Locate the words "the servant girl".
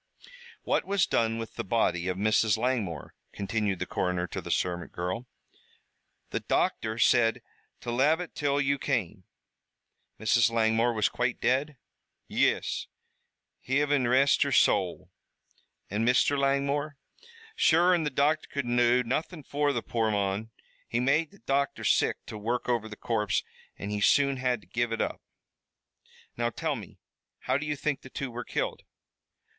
4.41-5.27